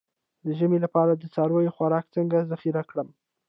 د 0.45 0.47
ژمي 0.59 0.79
لپاره 0.85 1.11
د 1.15 1.23
څارویو 1.33 1.75
خوراک 1.75 2.05
څنګه 2.15 2.47
ذخیره 2.51 2.83
کړم؟ 2.89 3.07